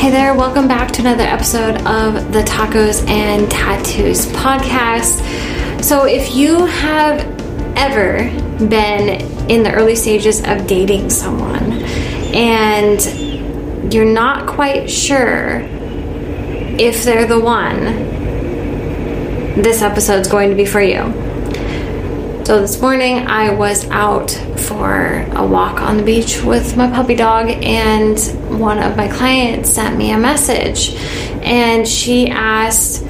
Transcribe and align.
Hey 0.00 0.08
there, 0.10 0.34
welcome 0.34 0.66
back 0.66 0.92
to 0.92 1.02
another 1.02 1.24
episode 1.24 1.76
of 1.86 2.32
the 2.32 2.40
Tacos 2.40 3.06
and 3.06 3.50
Tattoos 3.50 4.24
podcast. 4.28 5.84
So, 5.84 6.06
if 6.06 6.34
you 6.34 6.64
have 6.64 7.20
ever 7.76 8.30
been 8.66 9.20
in 9.50 9.62
the 9.62 9.70
early 9.70 9.94
stages 9.94 10.40
of 10.40 10.66
dating 10.66 11.10
someone 11.10 11.82
and 12.34 13.92
you're 13.92 14.10
not 14.10 14.46
quite 14.48 14.88
sure 14.88 15.60
if 16.80 17.04
they're 17.04 17.26
the 17.26 17.38
one, 17.38 17.84
this 19.60 19.82
episode's 19.82 20.28
going 20.28 20.48
to 20.48 20.56
be 20.56 20.64
for 20.64 20.80
you. 20.80 21.29
So 22.44 22.60
this 22.60 22.80
morning 22.80 23.28
I 23.28 23.54
was 23.54 23.88
out 23.90 24.32
for 24.56 25.20
a 25.34 25.46
walk 25.46 25.80
on 25.80 25.98
the 25.98 26.02
beach 26.02 26.42
with 26.42 26.76
my 26.76 26.90
puppy 26.90 27.14
dog, 27.14 27.48
and 27.48 28.18
one 28.58 28.82
of 28.82 28.96
my 28.96 29.06
clients 29.06 29.70
sent 29.70 29.96
me 29.96 30.10
a 30.10 30.18
message, 30.18 30.94
and 31.44 31.86
she 31.86 32.28
asked, 32.28 33.04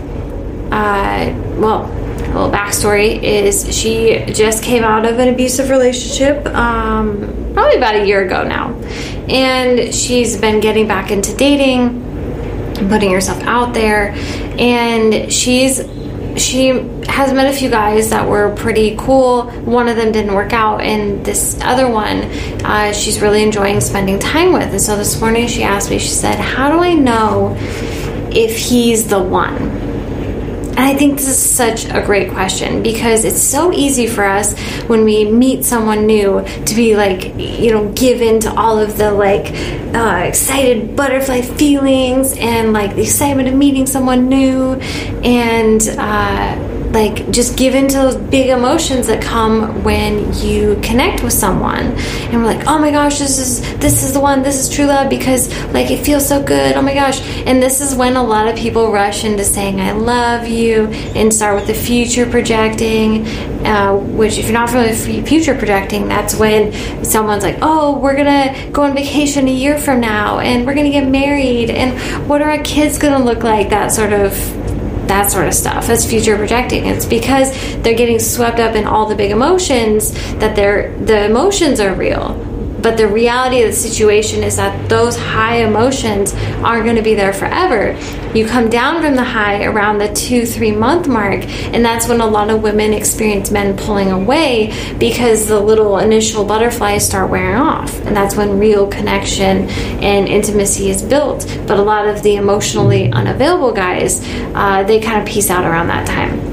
uh, 0.71 1.33
well, 1.57 1.87
a 1.87 2.27
little 2.27 2.51
backstory 2.51 3.23
is 3.23 3.75
she 3.75 4.25
just 4.27 4.63
came 4.63 4.85
out 4.85 5.07
of 5.07 5.19
an 5.19 5.29
abusive 5.29 5.71
relationship 5.71 6.47
um, 6.49 7.53
probably 7.55 7.77
about 7.77 7.97
a 7.97 8.07
year 8.07 8.25
ago 8.25 8.45
now 8.47 8.73
and 9.29 9.93
she's 9.93 10.37
been 10.41 10.61
getting 10.61 10.87
back 10.87 11.11
into 11.11 11.35
dating 11.37 12.01
putting 12.89 13.11
herself 13.11 13.43
out 13.43 13.75
there 13.75 14.13
and 14.61 15.33
she's 15.33 15.81
she 16.41 16.69
has 17.07 17.33
met 17.33 17.53
a 17.53 17.57
few 17.57 17.71
guys 17.71 18.11
that 18.11 18.27
were 18.27 18.55
pretty 18.57 18.97
cool. 18.97 19.51
One 19.63 19.89
of 19.89 19.97
them 19.97 20.13
didn't 20.13 20.35
work 20.35 20.53
out, 20.53 20.81
and 20.81 21.25
this 21.25 21.59
other 21.63 21.89
one, 21.89 22.23
uh, 22.65 22.93
she's 22.93 23.21
really 23.21 23.43
enjoying 23.43 23.81
spending 23.81 24.19
time 24.19 24.53
with. 24.53 24.71
And 24.71 24.81
so 24.81 24.97
this 24.97 25.21
morning 25.21 25.47
she 25.47 25.63
asked 25.63 25.91
me, 25.91 25.99
she 25.99 26.09
said, 26.09 26.39
How 26.39 26.71
do 26.71 26.79
I 26.79 26.95
know 26.95 27.57
if 28.33 28.57
he's 28.57 29.09
the 29.09 29.23
one? 29.23 29.90
And 30.71 30.81
I 30.81 30.95
think 30.95 31.19
this 31.19 31.29
is 31.29 31.39
such 31.39 31.85
a 31.87 32.03
great 32.05 32.31
question 32.31 32.83
because 32.83 33.25
it's 33.25 33.43
so 33.43 33.73
easy 33.73 34.07
for 34.07 34.25
us 34.25 34.59
when 34.89 35.05
we 35.05 35.31
meet 35.31 35.65
someone 35.65 36.07
new 36.07 36.45
to 36.65 36.75
be 36.75 36.97
like, 36.97 37.37
you 37.37 37.73
know, 37.73 37.93
given 37.93 38.41
to 38.41 38.55
all 38.55 38.79
of 38.79 38.97
the 38.97 39.13
like 39.13 39.53
uh, 39.95 40.25
excited 40.27 40.97
butterfly 40.97 41.43
feelings 41.43 42.37
and 42.39 42.73
like 42.73 42.95
the 42.95 43.03
excitement 43.03 43.49
of 43.49 43.55
meeting 43.55 43.87
someone 43.87 44.29
new. 44.29 44.75
And, 45.23 45.83
uh, 45.99 46.80
like 46.93 47.31
just 47.31 47.57
give 47.57 47.75
into 47.75 47.97
those 47.97 48.17
big 48.17 48.51
emotions 48.51 49.07
that 49.07 49.23
come 49.23 49.83
when 49.85 50.33
you 50.35 50.79
connect 50.83 51.23
with 51.23 51.33
someone. 51.33 51.87
And 52.31 52.43
we're 52.43 52.55
like 52.55 52.67
oh 52.67 52.79
my 52.79 52.91
gosh 52.91 53.19
this 53.19 53.39
is 53.39 53.61
this 53.79 54.03
is 54.03 54.13
the 54.13 54.21
one 54.21 54.43
this 54.43 54.59
is 54.59 54.69
true 54.69 54.87
love 54.87 55.11
because 55.11 55.49
like 55.73 55.91
it 55.91 56.05
feels 56.05 56.27
so 56.27 56.43
good. 56.43 56.77
Oh 56.77 56.83
my 56.83 56.95
gosh. 56.95 57.21
And 57.47 57.63
this 57.63 57.81
is 57.81 57.95
when 57.95 58.17
a 58.17 58.23
lot 58.23 58.49
of 58.49 58.57
people 58.57 58.93
rush 58.93 59.25
into 59.25 59.45
saying 59.45 59.81
i 59.81 59.93
love 59.93 60.47
you 60.47 60.87
and 61.15 61.33
start 61.33 61.55
with 61.55 61.67
the 61.67 61.75
future 61.75 62.27
projecting 62.27 63.27
uh, 63.67 63.95
which 63.95 64.39
if 64.39 64.45
you're 64.45 64.53
not 64.53 64.69
familiar 64.69 64.91
with 64.91 65.29
future 65.29 65.57
projecting 65.57 66.09
that's 66.09 66.35
when 66.35 66.73
someone's 67.05 67.43
like 67.43 67.59
oh 67.63 67.99
we're 67.99 68.17
gonna 68.17 68.71
go 68.71 68.83
on 68.83 68.95
vacation 68.95 69.49
a 69.49 69.53
year 69.53 69.79
from 69.79 70.01
now 70.01 70.39
and 70.39 70.67
we're 70.67 70.75
gonna 70.75 70.91
get 70.91 71.07
married 71.07 71.71
and 71.71 72.29
what 72.29 72.43
are 72.43 72.51
our 72.51 72.63
kids 72.63 72.99
gonna 72.99 73.23
look 73.23 73.43
like 73.43 73.71
that 73.71 73.93
sort 73.93 74.13
of 74.13 74.33
that 75.11 75.29
sort 75.29 75.49
of 75.49 75.55
stuff 75.55 75.89
as 75.89 76.09
future 76.09 76.37
projecting. 76.37 76.87
It's 76.87 77.05
because 77.05 77.51
they're 77.83 77.97
getting 77.97 78.21
swept 78.21 78.61
up 78.61 78.77
in 78.77 78.87
all 78.87 79.07
the 79.07 79.17
big 79.17 79.33
emotions 79.33 80.13
that 80.39 80.55
they're 80.55 80.97
the 80.99 81.27
emotions 81.27 81.81
are 81.81 81.93
real. 81.95 82.50
But 82.83 82.97
the 82.97 83.09
reality 83.09 83.63
of 83.63 83.71
the 83.71 83.77
situation 83.77 84.43
is 84.43 84.57
that 84.57 84.89
those 84.89 85.19
high 85.19 85.57
emotions 85.57 86.35
aren't 86.63 86.85
going 86.85 86.97
to 86.97 87.03
be 87.03 87.15
there 87.15 87.33
forever. 87.33 87.99
You 88.35 88.47
come 88.47 88.71
down 88.71 89.03
from 89.03 89.17
the 89.17 89.25
high 89.25 89.65
around 89.65 89.99
the 89.99 90.13
two, 90.13 90.47
three 90.47 90.73
month 90.73 91.09
mark, 91.09 91.45
and 91.45 91.85
that's 91.85 92.09
when 92.09 92.21
a 92.21 92.27
lot 92.27 92.51
of 92.51 92.63
women 92.63 92.93
experience 92.93 93.51
men 93.51 93.77
pulling 93.77 94.11
away 94.11 94.73
because 94.99 95.47
the 95.47 95.59
little 95.59 95.99
initial 95.99 96.45
butterflies 96.45 97.05
start 97.05 97.31
wearing 97.31 97.57
off. 97.57 98.01
And 98.07 98.17
that's 98.17 98.37
when 98.37 98.59
real 98.59 98.87
connection 98.87 99.69
and 99.69 100.29
intimacy 100.29 100.91
is 100.91 101.03
built. 101.03 101.47
But 101.67 101.79
a 101.79 101.83
lot 101.83 102.07
of 102.07 102.23
the 102.23 102.37
emotionally 102.37 103.11
unavailable 103.13 103.73
guys, 103.73 104.21
uh, 104.55 104.85
they 104.85 105.01
kind 105.01 105.21
of 105.21 105.27
peace 105.27 105.51
out 105.51 105.65
around 105.65 105.89
that 105.89 106.07
time 106.07 106.50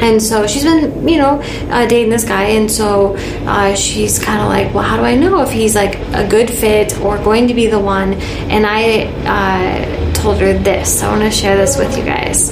and 0.00 0.22
so 0.22 0.46
she's 0.46 0.64
been 0.64 1.08
you 1.08 1.18
know 1.18 1.40
uh, 1.70 1.86
dating 1.86 2.10
this 2.10 2.24
guy. 2.24 2.44
And 2.44 2.70
so 2.70 3.16
uh, 3.46 3.74
she's 3.74 4.18
kind 4.18 4.40
of 4.40 4.48
like 4.48 4.74
well 4.74 4.84
how 4.84 4.96
do 4.96 5.02
i 5.02 5.14
know 5.14 5.42
if 5.42 5.50
he's 5.50 5.74
like 5.74 5.96
a 6.14 6.26
good 6.28 6.50
fit 6.50 6.98
or 7.00 7.18
going 7.18 7.48
to 7.48 7.54
be 7.54 7.66
the 7.66 7.80
one? 7.80 8.14
And 8.14 8.66
i 8.66 9.04
uh, 9.26 10.12
told 10.14 10.38
her 10.38 10.52
this. 10.58 11.02
I 11.02 11.10
want 11.10 11.22
to 11.22 11.30
share 11.30 11.56
this 11.56 11.76
with 11.76 11.96
you 11.96 12.04
guys. 12.04 12.50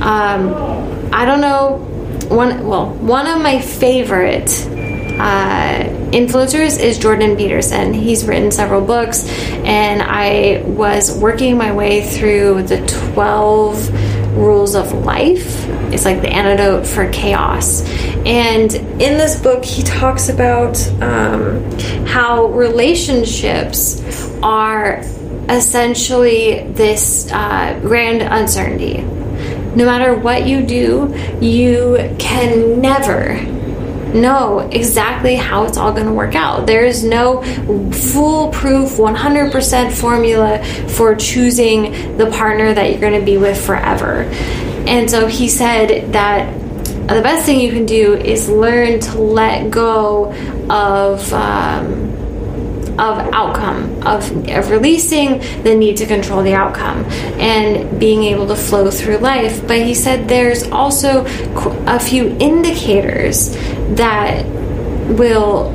Um, 0.00 0.54
i 1.12 1.24
don't 1.24 1.40
know 1.40 1.78
one 2.28 2.64
well 2.66 2.90
one 2.94 3.26
of 3.26 3.42
my 3.42 3.60
favorite 3.60 4.50
uh, 5.20 5.84
influencers 6.12 6.80
is 6.80 6.98
Jordan 6.98 7.36
Peterson. 7.36 7.92
He's 7.92 8.24
written 8.24 8.50
several 8.50 8.80
books, 8.80 9.28
and 9.64 10.02
I 10.02 10.62
was 10.64 11.18
working 11.18 11.58
my 11.58 11.72
way 11.72 12.08
through 12.08 12.62
the 12.62 12.78
12 13.12 13.90
rules 14.32 14.74
of 14.74 14.92
life. 14.92 15.66
It's 15.92 16.04
like 16.04 16.22
the 16.22 16.28
antidote 16.28 16.86
for 16.86 17.10
chaos. 17.10 17.82
And 18.26 18.72
in 18.74 19.18
this 19.18 19.40
book, 19.40 19.64
he 19.64 19.82
talks 19.82 20.28
about 20.28 20.78
um, 21.02 21.70
how 22.06 22.46
relationships 22.46 24.02
are 24.42 25.02
essentially 25.48 26.64
this 26.72 27.30
uh, 27.32 27.78
grand 27.82 28.22
uncertainty. 28.22 29.02
No 29.74 29.84
matter 29.84 30.14
what 30.14 30.46
you 30.46 30.62
do, 30.62 31.14
you 31.40 32.14
can 32.18 32.80
never 32.80 33.34
know 34.14 34.60
exactly 34.72 35.36
how 35.36 35.64
it's 35.64 35.76
all 35.76 35.92
going 35.92 36.06
to 36.06 36.12
work 36.12 36.34
out. 36.34 36.66
There 36.66 36.84
is 36.84 37.04
no 37.04 37.42
foolproof 37.92 38.90
100% 38.92 39.92
formula 39.92 40.64
for 40.88 41.14
choosing 41.14 42.16
the 42.16 42.30
partner 42.30 42.74
that 42.74 42.90
you're 42.90 43.00
going 43.00 43.18
to 43.18 43.24
be 43.24 43.36
with 43.36 43.64
forever. 43.64 44.22
And 44.86 45.10
so 45.10 45.26
he 45.26 45.48
said 45.48 46.12
that 46.12 46.52
the 47.08 47.22
best 47.22 47.44
thing 47.44 47.60
you 47.60 47.72
can 47.72 47.86
do 47.86 48.14
is 48.14 48.48
learn 48.48 49.00
to 49.00 49.18
let 49.18 49.70
go 49.70 50.32
of. 50.70 51.32
Um, 51.32 52.10
of 53.00 53.18
outcome, 53.32 54.06
of, 54.06 54.30
of 54.50 54.70
releasing 54.70 55.38
the 55.62 55.74
need 55.74 55.96
to 55.96 56.04
control 56.04 56.42
the 56.42 56.52
outcome 56.52 57.02
and 57.40 57.98
being 57.98 58.24
able 58.24 58.46
to 58.46 58.54
flow 58.54 58.90
through 58.90 59.16
life. 59.16 59.66
But 59.66 59.78
he 59.78 59.94
said 59.94 60.28
there's 60.28 60.64
also 60.64 61.24
a 61.86 61.98
few 61.98 62.36
indicators 62.38 63.56
that 63.96 64.44
will 65.16 65.72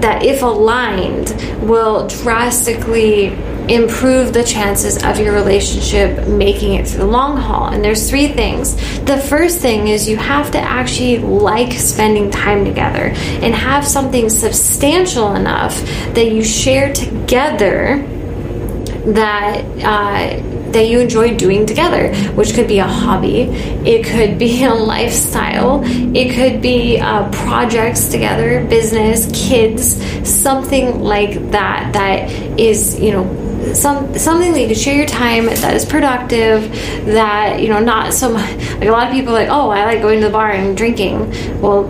that 0.00 0.22
if 0.22 0.42
aligned 0.42 1.30
will 1.66 2.06
drastically 2.06 3.36
improve 3.68 4.32
the 4.32 4.42
chances 4.42 5.02
of 5.04 5.18
your 5.18 5.34
relationship 5.34 6.26
making 6.26 6.74
it 6.74 6.88
through 6.88 7.00
the 7.00 7.06
long 7.06 7.36
haul. 7.36 7.68
And 7.68 7.84
there's 7.84 8.08
three 8.08 8.28
things. 8.28 8.76
The 9.04 9.18
first 9.18 9.60
thing 9.60 9.88
is 9.88 10.08
you 10.08 10.16
have 10.16 10.50
to 10.52 10.58
actually 10.58 11.18
like 11.18 11.72
spending 11.72 12.30
time 12.30 12.64
together 12.64 13.12
and 13.42 13.54
have 13.54 13.86
something 13.86 14.30
substantial 14.30 15.34
enough 15.34 15.78
that 16.14 16.32
you 16.32 16.42
share 16.42 16.92
together 16.92 18.04
that 19.12 19.64
uh, 19.82 20.57
that 20.78 20.88
you 20.88 21.00
enjoy 21.00 21.36
doing 21.36 21.66
together, 21.66 22.14
which 22.34 22.54
could 22.54 22.68
be 22.68 22.78
a 22.78 22.86
hobby, 22.86 23.42
it 23.84 24.06
could 24.06 24.38
be 24.38 24.62
a 24.62 24.72
lifestyle, 24.94 25.82
it 25.84 26.32
could 26.34 26.62
be 26.62 27.00
uh, 27.00 27.28
projects 27.30 28.06
together, 28.08 28.64
business, 28.66 29.28
kids, 29.34 30.00
something 30.28 31.00
like 31.00 31.50
that. 31.50 31.92
That 31.94 32.30
is, 32.60 32.98
you 33.00 33.10
know, 33.10 33.74
some 33.74 34.16
something 34.16 34.52
that 34.52 34.60
you 34.60 34.68
can 34.68 34.76
share 34.76 34.94
your 34.94 35.06
time 35.06 35.46
that 35.46 35.74
is 35.74 35.84
productive 35.84 36.70
that 37.06 37.60
you 37.60 37.68
know 37.68 37.80
not 37.80 38.14
so 38.14 38.32
much 38.32 38.56
like 38.74 38.88
a 38.88 38.90
lot 38.90 39.08
of 39.08 39.12
people 39.12 39.32
like 39.32 39.48
oh 39.50 39.68
i 39.68 39.84
like 39.84 40.00
going 40.00 40.20
to 40.20 40.26
the 40.26 40.32
bar 40.32 40.52
and 40.52 40.76
drinking 40.76 41.28
well 41.60 41.84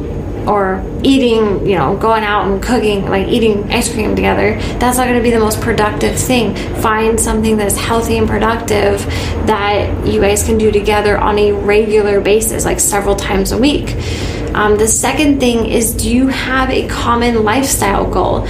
or 0.46 0.84
eating 1.02 1.66
you 1.66 1.76
know 1.76 1.96
going 1.96 2.24
out 2.24 2.46
and 2.48 2.62
cooking 2.62 3.04
like 3.06 3.28
eating 3.28 3.70
ice 3.72 3.92
cream 3.92 4.14
together 4.14 4.58
that's 4.78 4.96
not 4.96 5.04
going 5.04 5.16
to 5.16 5.22
be 5.22 5.30
the 5.30 5.40
most 5.40 5.60
productive 5.60 6.18
thing. 6.18 6.54
Find 6.80 7.18
something 7.18 7.56
that's 7.56 7.76
healthy 7.76 8.18
and 8.18 8.28
productive 8.28 9.04
that 9.46 10.06
you 10.06 10.20
guys 10.20 10.42
can 10.44 10.58
do 10.58 10.70
together 10.70 11.18
on 11.18 11.38
a 11.38 11.52
regular 11.52 12.20
basis 12.20 12.64
like 12.64 12.80
several 12.80 13.16
times 13.16 13.52
a 13.52 13.58
week. 13.58 13.96
Um, 14.54 14.76
the 14.76 14.88
second 14.88 15.40
thing 15.40 15.66
is 15.66 15.94
do 15.94 16.10
you 16.10 16.28
have 16.28 16.70
a 16.70 16.86
common 16.88 17.44
lifestyle 17.44 18.08
goal? 18.08 18.44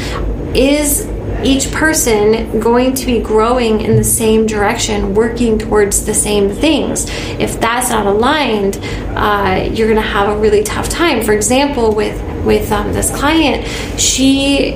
Is 0.54 1.07
each 1.44 1.70
person 1.72 2.60
going 2.60 2.94
to 2.94 3.06
be 3.06 3.20
growing 3.20 3.80
in 3.80 3.96
the 3.96 4.04
same 4.04 4.46
direction, 4.46 5.14
working 5.14 5.58
towards 5.58 6.04
the 6.04 6.14
same 6.14 6.50
things. 6.50 7.06
If 7.38 7.60
that's 7.60 7.90
not 7.90 8.06
aligned, 8.06 8.78
uh, 9.16 9.68
you're 9.72 9.88
going 9.88 10.02
to 10.02 10.08
have 10.08 10.36
a 10.36 10.38
really 10.38 10.62
tough 10.62 10.88
time. 10.88 11.24
For 11.24 11.32
example, 11.32 11.94
with 11.94 12.22
with 12.44 12.70
um, 12.72 12.92
this 12.92 13.14
client, 13.16 13.66
she 14.00 14.74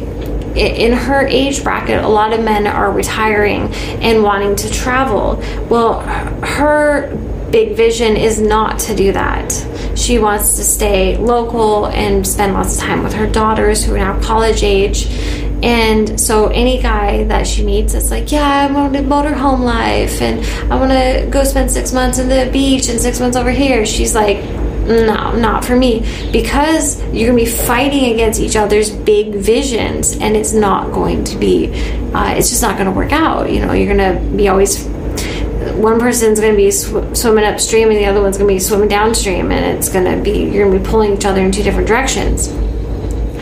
in 0.54 0.92
her 0.92 1.26
age 1.26 1.64
bracket, 1.64 2.04
a 2.04 2.08
lot 2.08 2.32
of 2.32 2.44
men 2.44 2.66
are 2.66 2.92
retiring 2.92 3.72
and 4.02 4.22
wanting 4.22 4.54
to 4.56 4.70
travel. 4.70 5.36
Well, 5.70 6.00
her 6.42 7.16
big 7.50 7.76
vision 7.76 8.16
is 8.16 8.40
not 8.40 8.78
to 8.80 8.94
do 8.96 9.12
that. 9.12 9.52
She 9.94 10.18
wants 10.18 10.56
to 10.56 10.64
stay 10.64 11.16
local 11.18 11.86
and 11.86 12.26
spend 12.26 12.54
lots 12.54 12.76
of 12.76 12.82
time 12.82 13.02
with 13.02 13.12
her 13.14 13.26
daughters 13.26 13.84
who 13.84 13.94
are 13.94 13.98
now 13.98 14.20
college 14.20 14.62
age. 14.62 15.06
And 15.62 16.20
so 16.20 16.48
any 16.48 16.82
guy 16.82 17.24
that 17.24 17.46
she 17.46 17.64
meets 17.64 17.94
is 17.94 18.10
like, 18.10 18.32
yeah, 18.32 18.68
I 18.68 18.72
want 18.72 18.92
to 18.94 19.00
motorhome 19.00 19.60
life 19.60 20.20
and 20.20 20.44
I 20.72 20.76
want 20.76 20.90
to 20.90 21.28
go 21.30 21.44
spend 21.44 21.70
six 21.70 21.92
months 21.92 22.18
in 22.18 22.28
the 22.28 22.50
beach 22.52 22.88
and 22.88 23.00
six 23.00 23.20
months 23.20 23.36
over 23.36 23.50
here. 23.50 23.86
She's 23.86 24.14
like, 24.14 24.38
no, 24.86 25.36
not 25.36 25.64
for 25.64 25.76
me. 25.76 26.00
Because 26.32 27.00
you're 27.12 27.30
going 27.30 27.44
to 27.44 27.44
be 27.44 27.46
fighting 27.46 28.12
against 28.12 28.40
each 28.40 28.56
other's 28.56 28.90
big 28.90 29.34
visions 29.34 30.16
and 30.16 30.36
it's 30.36 30.52
not 30.52 30.92
going 30.92 31.22
to 31.24 31.38
be, 31.38 31.68
uh, 32.12 32.34
it's 32.36 32.48
just 32.48 32.62
not 32.62 32.76
going 32.76 32.86
to 32.86 32.92
work 32.92 33.12
out. 33.12 33.50
You 33.50 33.64
know, 33.64 33.72
you're 33.72 33.94
going 33.94 34.16
to 34.16 34.36
be 34.36 34.48
always 34.48 34.84
one 35.74 36.00
person's 36.00 36.40
going 36.40 36.52
to 36.52 36.56
be 36.56 36.70
sw- 36.72 37.16
swimming 37.16 37.44
upstream 37.44 37.88
and 37.88 37.96
the 37.96 38.06
other 38.06 38.20
one's 38.20 38.36
going 38.36 38.48
to 38.48 38.54
be 38.54 38.60
swimming 38.60 38.88
downstream 38.88 39.52
and 39.52 39.78
it's 39.78 39.88
going 39.88 40.04
to 40.04 40.22
be 40.22 40.44
you're 40.44 40.66
going 40.66 40.76
to 40.76 40.84
be 40.84 40.90
pulling 40.90 41.12
each 41.12 41.24
other 41.24 41.40
in 41.40 41.52
two 41.52 41.62
different 41.62 41.86
directions 41.86 42.48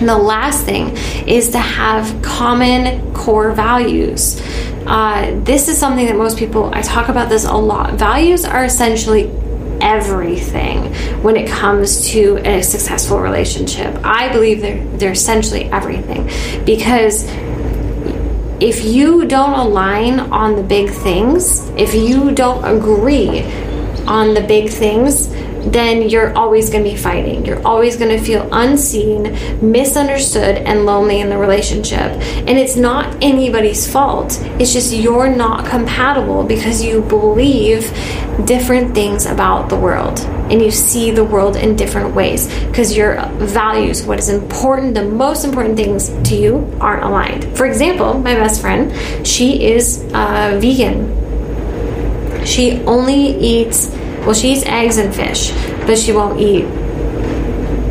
the 0.08 0.16
last 0.16 0.64
thing 0.64 0.96
is 1.26 1.50
to 1.50 1.58
have 1.58 2.22
common 2.22 3.12
core 3.14 3.52
values. 3.52 4.40
Uh, 4.86 5.38
this 5.44 5.68
is 5.68 5.78
something 5.78 6.06
that 6.06 6.16
most 6.16 6.38
people 6.38 6.70
i 6.74 6.80
talk 6.80 7.08
about 7.08 7.28
this 7.28 7.44
a 7.44 7.54
lot. 7.54 7.94
Values 7.94 8.44
are 8.44 8.64
essentially 8.64 9.30
everything 9.80 10.92
when 11.22 11.36
it 11.36 11.48
comes 11.48 12.06
to 12.08 12.36
a 12.44 12.62
successful 12.62 13.20
relationship. 13.20 13.94
I 14.04 14.32
believe 14.32 14.60
they're, 14.60 14.84
they're 14.98 15.12
essentially 15.12 15.64
everything 15.64 16.24
because 16.64 17.24
if 18.60 18.84
you 18.84 19.26
don't 19.26 19.58
align 19.58 20.20
on 20.20 20.54
the 20.54 20.62
big 20.62 20.90
things, 20.90 21.68
if 21.70 21.94
you 21.94 22.30
don't 22.32 22.62
agree 22.64 23.42
on 24.06 24.34
the 24.34 24.42
big 24.42 24.70
things, 24.70 25.28
then 25.62 26.08
you're 26.08 26.36
always 26.36 26.70
going 26.70 26.84
to 26.84 26.90
be 26.90 26.96
fighting. 26.96 27.44
You're 27.44 27.64
always 27.66 27.96
going 27.96 28.16
to 28.16 28.22
feel 28.22 28.48
unseen, 28.52 29.22
misunderstood, 29.60 30.56
and 30.56 30.86
lonely 30.86 31.20
in 31.20 31.28
the 31.28 31.38
relationship. 31.38 32.00
And 32.00 32.50
it's 32.50 32.76
not 32.76 33.22
anybody's 33.22 33.90
fault. 33.90 34.38
It's 34.58 34.72
just 34.72 34.92
you're 34.92 35.34
not 35.34 35.66
compatible 35.66 36.44
because 36.44 36.82
you 36.82 37.02
believe 37.02 37.92
different 38.46 38.94
things 38.94 39.26
about 39.26 39.68
the 39.68 39.76
world 39.76 40.20
and 40.50 40.60
you 40.60 40.70
see 40.70 41.10
the 41.10 41.24
world 41.24 41.56
in 41.56 41.76
different 41.76 42.14
ways 42.14 42.48
because 42.66 42.96
your 42.96 43.24
values, 43.38 44.02
what 44.02 44.18
is 44.18 44.28
important, 44.28 44.94
the 44.94 45.04
most 45.04 45.44
important 45.44 45.76
things 45.76 46.08
to 46.28 46.34
you, 46.34 46.76
aren't 46.80 47.04
aligned. 47.04 47.56
For 47.56 47.66
example, 47.66 48.14
my 48.14 48.34
best 48.34 48.60
friend, 48.60 49.26
she 49.26 49.64
is 49.64 50.04
uh, 50.12 50.58
vegan. 50.60 51.16
She 52.44 52.80
only 52.82 53.36
eats 53.38 53.94
well, 54.20 54.34
she 54.34 54.52
eats 54.52 54.64
eggs 54.66 54.98
and 54.98 55.14
fish, 55.14 55.50
but 55.86 55.98
she 55.98 56.12
won't 56.12 56.38
eat 56.40 56.64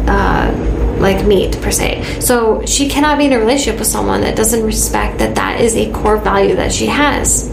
uh, 0.07 0.51
like 0.99 1.25
meat 1.25 1.59
per 1.61 1.71
se. 1.71 2.19
So 2.19 2.65
she 2.65 2.89
cannot 2.89 3.17
be 3.17 3.25
in 3.25 3.33
a 3.33 3.39
relationship 3.39 3.79
with 3.79 3.87
someone 3.87 4.21
that 4.21 4.35
doesn't 4.35 4.63
respect 4.63 5.19
that 5.19 5.35
that 5.35 5.61
is 5.61 5.75
a 5.75 5.91
core 5.91 6.17
value 6.17 6.55
that 6.55 6.71
she 6.71 6.87
has. 6.87 7.49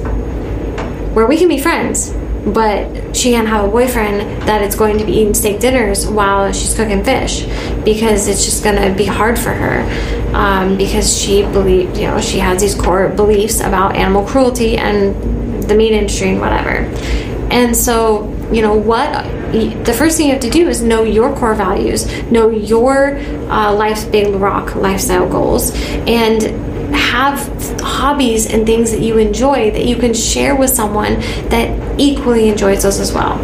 Where 1.14 1.26
we 1.26 1.38
can 1.38 1.48
be 1.48 1.58
friends, 1.58 2.12
but 2.46 3.16
she 3.16 3.32
can't 3.32 3.48
have 3.48 3.64
a 3.64 3.68
boyfriend 3.68 4.42
that 4.42 4.62
is 4.62 4.76
going 4.76 4.98
to 4.98 5.04
be 5.04 5.12
eating 5.12 5.34
steak 5.34 5.58
dinners 5.58 6.06
while 6.06 6.52
she's 6.52 6.74
cooking 6.74 7.02
fish 7.02 7.44
because 7.84 8.28
it's 8.28 8.44
just 8.44 8.62
going 8.62 8.76
to 8.76 8.96
be 8.96 9.04
hard 9.04 9.36
for 9.36 9.50
her 9.50 9.82
um, 10.32 10.76
because 10.76 11.20
she 11.20 11.42
believe 11.42 11.96
you 11.96 12.06
know 12.06 12.20
she 12.20 12.38
has 12.38 12.60
these 12.60 12.74
core 12.74 13.08
beliefs 13.08 13.60
about 13.60 13.96
animal 13.96 14.24
cruelty 14.24 14.76
and 14.76 15.62
the 15.64 15.74
meat 15.74 15.92
industry 15.92 16.30
and 16.30 16.40
whatever 16.40 16.88
and 17.50 17.76
so 17.76 18.32
you 18.52 18.62
know 18.62 18.74
what 18.74 19.24
the 19.52 19.94
first 19.96 20.16
thing 20.16 20.26
you 20.26 20.32
have 20.32 20.42
to 20.42 20.50
do 20.50 20.68
is 20.68 20.82
know 20.82 21.02
your 21.02 21.34
core 21.36 21.54
values 21.54 22.06
know 22.30 22.48
your 22.50 23.18
uh, 23.50 23.72
life's 23.74 24.04
big 24.04 24.34
rock 24.34 24.74
lifestyle 24.76 25.28
goals 25.28 25.72
and 26.06 26.42
have 26.94 27.38
hobbies 27.80 28.46
and 28.46 28.66
things 28.66 28.90
that 28.90 29.00
you 29.00 29.18
enjoy 29.18 29.70
that 29.70 29.84
you 29.84 29.96
can 29.96 30.14
share 30.14 30.54
with 30.54 30.70
someone 30.70 31.14
that 31.48 32.00
equally 32.00 32.48
enjoys 32.48 32.82
those 32.82 33.00
as 33.00 33.12
well. 33.12 33.36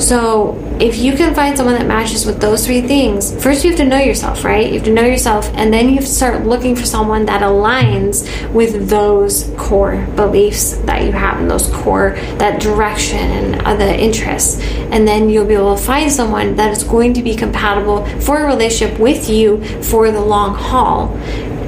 So 0.00 0.52
if 0.80 0.96
you 0.96 1.14
can 1.14 1.34
find 1.34 1.56
someone 1.56 1.74
that 1.74 1.86
matches 1.86 2.24
with 2.24 2.40
those 2.40 2.64
three 2.64 2.80
things, 2.80 3.34
first 3.42 3.64
you 3.64 3.70
have 3.70 3.78
to 3.78 3.84
know 3.84 3.98
yourself, 3.98 4.44
right? 4.44 4.66
You 4.66 4.74
have 4.74 4.84
to 4.84 4.92
know 4.92 5.04
yourself, 5.04 5.50
and 5.54 5.70
then 5.70 5.90
you 5.90 5.96
have 5.96 6.04
to 6.04 6.10
start 6.10 6.46
looking 6.46 6.74
for 6.74 6.86
someone 6.86 7.26
that 7.26 7.42
aligns 7.42 8.24
with 8.54 8.88
those 8.88 9.52
core 9.58 10.06
beliefs 10.16 10.76
that 10.86 11.04
you 11.04 11.12
have 11.12 11.38
and 11.38 11.50
those 11.50 11.68
core, 11.68 12.12
that 12.38 12.62
direction 12.62 13.18
and 13.18 13.62
other 13.66 13.84
interests. 13.84 14.58
And 14.90 15.06
then 15.06 15.28
you'll 15.28 15.46
be 15.46 15.54
able 15.54 15.76
to 15.76 15.82
find 15.82 16.10
someone 16.10 16.56
that 16.56 16.70
is 16.74 16.82
going 16.82 17.12
to 17.14 17.22
be 17.22 17.36
compatible 17.36 18.06
for 18.20 18.38
a 18.38 18.46
relationship 18.46 18.98
with 18.98 19.28
you 19.28 19.62
for 19.82 20.10
the 20.10 20.20
long 20.20 20.54
haul. 20.54 21.14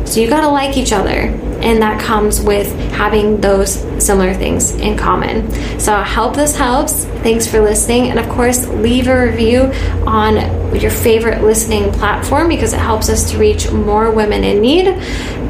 So 0.06 0.20
you 0.20 0.28
gotta 0.28 0.48
like 0.48 0.78
each 0.78 0.92
other 0.92 1.38
and 1.62 1.80
that 1.82 2.00
comes 2.00 2.40
with 2.40 2.72
having 2.92 3.40
those 3.40 3.74
similar 4.04 4.34
things 4.34 4.72
in 4.72 4.96
common. 4.96 5.50
So 5.78 5.94
I 5.94 6.02
hope 6.02 6.34
this 6.34 6.56
helps. 6.56 7.04
Thanks 7.22 7.46
for 7.46 7.60
listening, 7.60 8.10
and 8.10 8.18
of 8.18 8.28
course, 8.28 8.66
leave 8.66 9.08
a 9.08 9.26
review 9.26 9.62
on 10.06 10.36
your 10.74 10.90
favorite 10.90 11.42
listening 11.42 11.92
platform 11.92 12.48
because 12.48 12.72
it 12.72 12.80
helps 12.80 13.08
us 13.08 13.30
to 13.30 13.38
reach 13.38 13.70
more 13.70 14.10
women 14.10 14.44
in 14.44 14.60
need. 14.60 14.88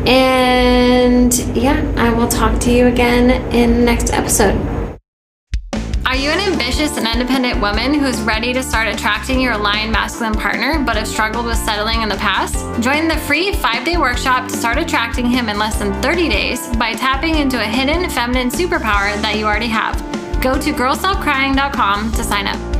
And 0.07 1.33
yeah, 1.57 1.81
I 1.97 2.13
will 2.13 2.29
talk 2.29 2.61
to 2.63 2.73
you 2.73 2.89
again 2.89 3.31
in 3.53 3.75
the 3.75 3.85
next 3.85 4.13
episode. 4.13 4.72
Ambitious 6.63 6.97
and 6.97 7.09
independent 7.09 7.61
woman 7.61 7.93
who's 7.93 8.21
ready 8.21 8.53
to 8.53 8.63
start 8.63 8.87
attracting 8.87 9.41
your 9.41 9.55
aligned 9.55 9.91
masculine 9.91 10.33
partner 10.33 10.79
but 10.79 10.97
have 10.97 11.09
struggled 11.09 11.45
with 11.45 11.57
settling 11.57 12.03
in 12.03 12.09
the 12.09 12.15
past? 12.19 12.55
Join 12.81 13.09
the 13.09 13.17
free 13.17 13.53
five 13.55 13.85
day 13.85 13.97
workshop 13.97 14.49
to 14.49 14.57
start 14.57 14.79
attracting 14.79 15.27
him 15.27 15.49
in 15.49 15.59
less 15.59 15.81
than 15.81 16.01
30 16.01 16.29
days 16.29 16.69
by 16.77 16.93
tapping 16.93 17.35
into 17.35 17.61
a 17.61 17.65
hidden 17.65 18.09
feminine 18.09 18.49
superpower 18.49 19.21
that 19.23 19.35
you 19.37 19.45
already 19.45 19.67
have. 19.67 19.97
Go 20.41 20.55
to 20.55 20.73
girlstopcrying.com 20.73 22.13
to 22.13 22.23
sign 22.23 22.47
up. 22.47 22.72